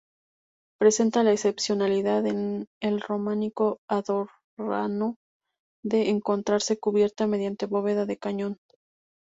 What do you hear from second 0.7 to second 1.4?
Presenta la